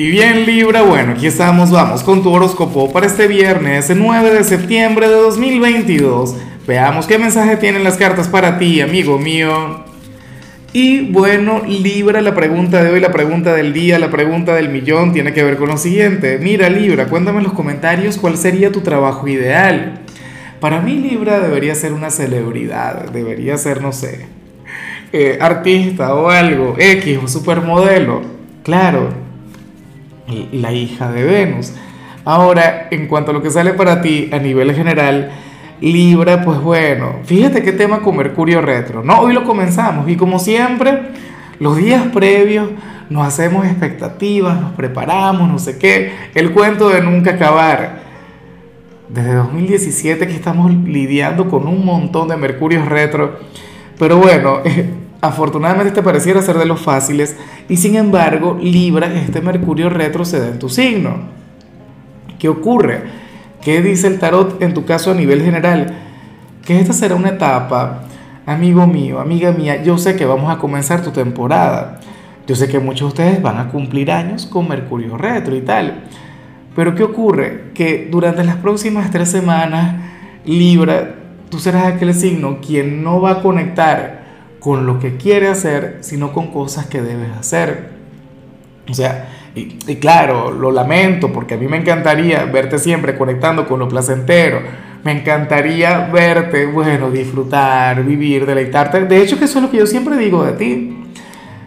[0.00, 4.44] Y bien Libra, bueno, aquí estamos, vamos con tu horóscopo para este viernes 9 de
[4.44, 6.36] septiembre de 2022.
[6.68, 9.84] Veamos qué mensaje tienen las cartas para ti, amigo mío.
[10.72, 15.12] Y bueno, Libra, la pregunta de hoy, la pregunta del día, la pregunta del millón
[15.12, 16.38] tiene que ver con lo siguiente.
[16.40, 20.02] Mira Libra, cuéntame en los comentarios cuál sería tu trabajo ideal.
[20.60, 24.26] Para mí Libra debería ser una celebridad, debería ser, no sé,
[25.12, 28.22] eh, artista o algo, X o supermodelo.
[28.62, 29.27] Claro,
[30.52, 31.72] la hija de Venus.
[32.24, 35.30] Ahora, en cuanto a lo que sale para ti a nivel general,
[35.80, 39.20] Libra, pues bueno, fíjate qué tema con Mercurio retro, ¿no?
[39.20, 41.00] Hoy lo comenzamos y como siempre,
[41.60, 42.68] los días previos
[43.10, 48.06] nos hacemos expectativas, nos preparamos, no sé qué, el cuento de nunca acabar.
[49.08, 53.38] Desde 2017 que estamos lidiando con un montón de Mercurio retro,
[53.98, 54.58] pero bueno,
[55.20, 57.36] Afortunadamente te pareciera ser de los fáciles
[57.68, 61.16] y sin embargo Libra, este Mercurio retrocede en tu signo.
[62.38, 63.02] ¿Qué ocurre?
[63.60, 65.92] ¿Qué dice el tarot en tu caso a nivel general?
[66.64, 68.04] Que esta será una etapa,
[68.46, 71.98] amigo mío, amiga mía, yo sé que vamos a comenzar tu temporada.
[72.46, 76.04] Yo sé que muchos de ustedes van a cumplir años con Mercurio retro y tal.
[76.76, 77.72] Pero ¿qué ocurre?
[77.74, 79.96] Que durante las próximas tres semanas,
[80.44, 81.16] Libra,
[81.50, 84.17] tú serás aquel signo quien no va a conectar
[84.60, 87.90] con lo que quiere hacer, sino con cosas que debes hacer.
[88.88, 93.78] O sea, y, claro, lo lamento porque a mí me encantaría verte siempre conectando con
[93.78, 94.60] lo placentero.
[95.04, 99.04] Me encantaría verte, bueno, disfrutar, vivir, deleitarte.
[99.04, 100.96] De hecho, que eso es lo que yo siempre digo de ti.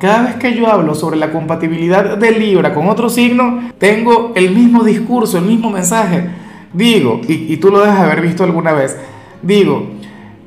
[0.00, 4.50] Cada vez que yo hablo sobre la compatibilidad de Libra con otro signo, tengo el
[4.50, 6.28] mismo discurso, el mismo mensaje.
[6.72, 8.96] Digo, y, y tú lo debes haber visto alguna vez,
[9.42, 9.90] digo,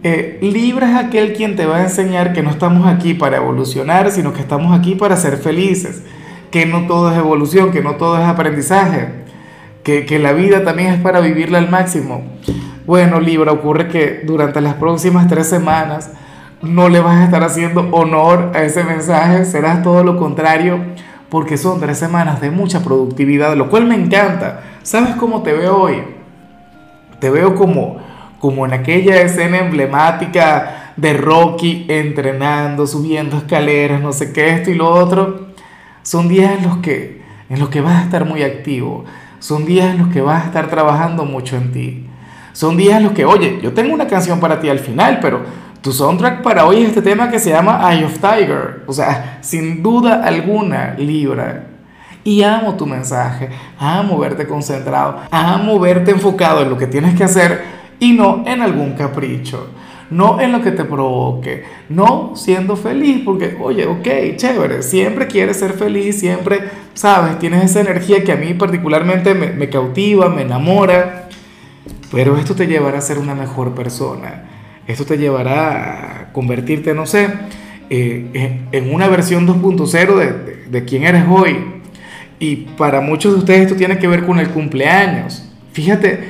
[0.07, 4.11] eh, Libra es aquel quien te va a enseñar que no estamos aquí para evolucionar,
[4.11, 6.03] sino que estamos aquí para ser felices,
[6.51, 9.09] que no todo es evolución, que no todo es aprendizaje,
[9.81, 12.23] que, que la vida también es para vivirla al máximo.
[12.85, 16.11] Bueno, Libra, ocurre que durante las próximas tres semanas
[16.61, 20.81] no le vas a estar haciendo honor a ese mensaje, serás todo lo contrario,
[21.29, 24.61] porque son tres semanas de mucha productividad, lo cual me encanta.
[24.83, 26.03] ¿Sabes cómo te veo hoy?
[27.19, 28.04] Te veo como
[28.45, 34.75] como en aquella escena emblemática de Rocky entrenando, subiendo escaleras, no sé qué, esto y
[34.75, 35.47] lo otro.
[36.03, 39.03] Son días en los que, en los que vas a estar muy activo,
[39.39, 42.05] son días en los que vas a estar trabajando mucho en ti.
[42.53, 45.41] Son días en los que, oye, yo tengo una canción para ti al final, pero
[45.81, 48.83] tu soundtrack para hoy es este tema que se llama Eye of Tiger.
[48.85, 51.63] O sea, sin duda alguna, Libra.
[52.23, 57.23] Y amo tu mensaje, amo verte concentrado, amo verte enfocado en lo que tienes que
[57.23, 59.69] hacer y no en algún capricho,
[60.09, 65.57] no en lo que te provoque, no siendo feliz, porque, oye, ok, chévere, siempre quieres
[65.57, 66.59] ser feliz, siempre,
[66.93, 71.29] sabes, tienes esa energía que a mí particularmente me, cautiva, me enamora,
[72.11, 74.45] pero esto te llevará a ser una mejor persona,
[74.87, 77.29] esto te llevará a convertirte, no sé,
[77.89, 81.57] eh, en una versión 2.0 de, de quién eres hoy.
[82.37, 85.49] Y para muchos de ustedes esto tiene que ver con el cumpleaños.
[85.71, 86.29] Fíjate,